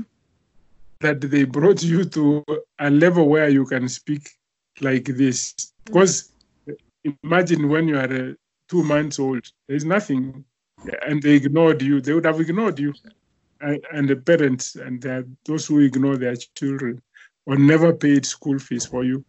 that 1.00 1.20
they 1.20 1.42
brought 1.42 1.82
you 1.82 2.04
to 2.04 2.44
a 2.78 2.90
level 2.90 3.28
where 3.28 3.48
you 3.48 3.66
can 3.66 3.88
speak 3.88 4.30
like 4.80 5.06
this. 5.06 5.72
Because 5.84 6.31
imagine 7.22 7.68
when 7.68 7.88
you 7.88 7.98
are 7.98 8.12
uh, 8.12 8.32
two 8.68 8.82
months 8.82 9.18
old, 9.18 9.46
there's 9.68 9.84
nothing, 9.84 10.44
and 11.06 11.22
they 11.22 11.34
ignored 11.34 11.82
you. 11.82 12.00
They 12.00 12.12
would 12.12 12.24
have 12.24 12.40
ignored 12.40 12.78
you, 12.78 12.94
and, 13.60 13.84
and 13.92 14.08
the 14.08 14.16
parents 14.16 14.76
and 14.76 15.02
those 15.44 15.66
who 15.66 15.80
ignore 15.80 16.16
their 16.16 16.36
children 16.56 17.00
or 17.46 17.56
never 17.56 17.92
paid 17.92 18.24
school 18.24 18.58
fees 18.58 18.86
for 18.86 19.04
you. 19.04 19.24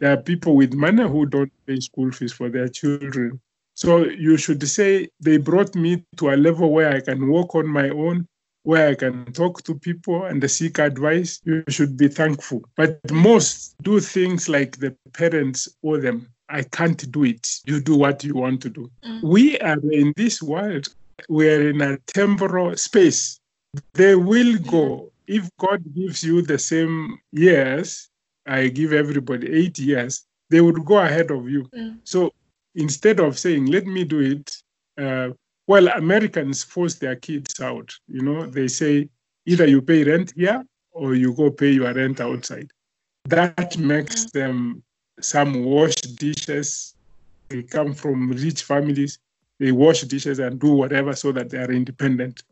There 0.00 0.12
are 0.12 0.16
people 0.16 0.56
with 0.56 0.74
money 0.74 1.04
who 1.04 1.26
don't 1.26 1.52
pay 1.66 1.78
school 1.78 2.10
fees 2.10 2.32
for 2.32 2.48
their 2.48 2.68
children. 2.68 3.40
So 3.74 4.04
you 4.04 4.36
should 4.36 4.66
say 4.68 5.08
they 5.20 5.36
brought 5.38 5.74
me 5.74 6.04
to 6.16 6.30
a 6.30 6.36
level 6.36 6.72
where 6.72 6.92
I 6.92 7.00
can 7.00 7.28
walk 7.28 7.54
on 7.54 7.66
my 7.66 7.88
own, 7.88 8.26
where 8.64 8.88
I 8.88 8.94
can 8.94 9.32
talk 9.32 9.62
to 9.62 9.74
people 9.76 10.24
and 10.24 10.48
seek 10.50 10.78
advice. 10.78 11.40
You 11.44 11.64
should 11.68 11.96
be 11.96 12.08
thankful. 12.08 12.62
But 12.76 12.98
most 13.10 13.76
do 13.82 14.00
things 14.00 14.48
like 14.48 14.78
the 14.78 14.96
parents 15.12 15.68
owe 15.84 15.98
them. 15.98 16.31
I 16.52 16.62
can't 16.62 17.10
do 17.10 17.24
it. 17.24 17.48
You 17.64 17.80
do 17.80 17.96
what 17.96 18.22
you 18.22 18.34
want 18.34 18.60
to 18.62 18.68
do. 18.68 18.90
Mm. 19.04 19.22
We 19.22 19.58
are 19.60 19.80
in 19.90 20.12
this 20.16 20.42
world, 20.42 20.86
we 21.28 21.48
are 21.48 21.70
in 21.70 21.80
a 21.80 21.96
temporal 22.06 22.76
space. 22.76 23.40
They 23.94 24.14
will 24.14 24.58
go. 24.58 25.10
If 25.26 25.48
God 25.56 25.82
gives 25.94 26.22
you 26.22 26.42
the 26.42 26.58
same 26.58 27.18
years, 27.32 28.10
I 28.46 28.68
give 28.68 28.92
everybody 28.92 29.50
eight 29.50 29.78
years, 29.78 30.26
they 30.50 30.60
would 30.60 30.84
go 30.84 30.98
ahead 30.98 31.30
of 31.30 31.48
you. 31.48 31.64
Mm. 31.74 32.00
So 32.04 32.32
instead 32.74 33.18
of 33.18 33.38
saying, 33.38 33.66
let 33.66 33.86
me 33.86 34.04
do 34.04 34.20
it, 34.20 34.54
uh, 34.98 35.30
well, 35.66 35.88
Americans 35.88 36.62
force 36.62 36.96
their 36.96 37.16
kids 37.16 37.60
out. 37.60 37.94
You 38.08 38.22
know, 38.22 38.44
they 38.44 38.68
say 38.68 39.08
either 39.46 39.66
you 39.66 39.80
pay 39.80 40.04
rent 40.04 40.34
here 40.36 40.62
or 40.90 41.14
you 41.14 41.32
go 41.34 41.50
pay 41.50 41.70
your 41.70 41.94
rent 41.94 42.20
outside. 42.20 42.70
That 43.24 43.78
makes 43.78 44.26
mm. 44.26 44.32
them 44.32 44.82
some 45.20 45.64
wash 45.64 45.94
dishes. 45.94 46.94
They 47.48 47.62
come 47.62 47.92
from 47.94 48.30
rich 48.30 48.62
families. 48.62 49.18
They 49.58 49.72
wash 49.72 50.02
dishes 50.02 50.38
and 50.38 50.58
do 50.58 50.72
whatever 50.72 51.14
so 51.14 51.32
that 51.32 51.50
they 51.50 51.58
are 51.58 51.70
independent. 51.70 52.42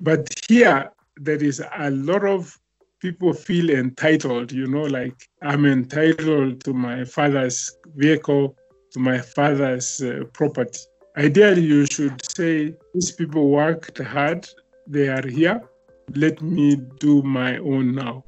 But 0.00 0.28
here, 0.48 0.90
there 1.16 1.42
is 1.42 1.62
a 1.76 1.90
lot 1.90 2.24
of 2.24 2.58
people 3.00 3.32
feel 3.32 3.70
entitled, 3.70 4.52
you 4.52 4.66
know, 4.66 4.82
like 4.82 5.28
I'm 5.42 5.64
entitled 5.64 6.62
to 6.64 6.72
my 6.72 7.04
father's 7.04 7.76
vehicle, 7.96 8.56
to 8.92 8.98
my 8.98 9.18
father's 9.18 10.02
uh, 10.02 10.24
property. 10.32 10.78
Ideally, 11.16 11.62
you 11.62 11.86
should 11.86 12.24
say, 12.24 12.74
these 12.94 13.10
people 13.12 13.48
worked 13.48 13.98
hard, 13.98 14.48
they 14.86 15.08
are 15.08 15.26
here, 15.26 15.60
let 16.14 16.40
me 16.42 16.76
do 16.98 17.22
my 17.22 17.58
own 17.58 17.94
now. 17.94 18.24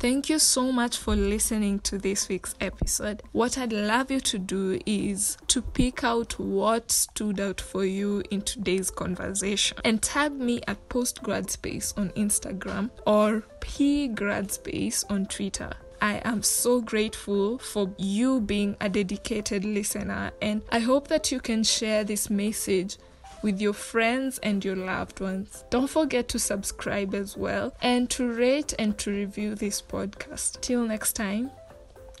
Thank 0.00 0.30
you 0.30 0.38
so 0.38 0.72
much 0.72 0.96
for 0.96 1.14
listening 1.14 1.80
to 1.80 1.98
this 1.98 2.30
week's 2.30 2.54
episode. 2.58 3.22
What 3.32 3.58
I'd 3.58 3.74
love 3.74 4.10
you 4.10 4.20
to 4.20 4.38
do 4.38 4.80
is 4.86 5.36
to 5.48 5.60
pick 5.60 6.04
out 6.04 6.38
what 6.38 6.90
stood 6.90 7.38
out 7.38 7.60
for 7.60 7.84
you 7.84 8.22
in 8.30 8.40
today's 8.40 8.90
conversation 8.90 9.76
and 9.84 10.00
tag 10.00 10.32
me 10.32 10.62
at 10.66 10.88
postgradspace 10.88 11.98
on 11.98 12.08
Instagram 12.12 12.88
or 13.06 13.44
pgradspace 13.60 15.04
on 15.10 15.26
Twitter. 15.26 15.70
I 16.00 16.22
am 16.24 16.42
so 16.42 16.80
grateful 16.80 17.58
for 17.58 17.94
you 17.98 18.40
being 18.40 18.78
a 18.80 18.88
dedicated 18.88 19.66
listener, 19.66 20.30
and 20.40 20.62
I 20.72 20.78
hope 20.78 21.08
that 21.08 21.30
you 21.30 21.40
can 21.40 21.62
share 21.62 22.04
this 22.04 22.30
message 22.30 22.96
with 23.42 23.60
your 23.60 23.72
friends 23.72 24.38
and 24.42 24.64
your 24.64 24.76
loved 24.76 25.20
ones. 25.20 25.64
Don't 25.70 25.90
forget 25.90 26.28
to 26.28 26.38
subscribe 26.38 27.14
as 27.14 27.36
well 27.36 27.74
and 27.82 28.08
to 28.10 28.30
rate 28.30 28.74
and 28.78 28.96
to 28.98 29.10
review 29.10 29.54
this 29.54 29.80
podcast. 29.82 30.60
Till 30.60 30.84
next 30.84 31.14
time, 31.14 31.50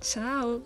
ciao. 0.00 0.62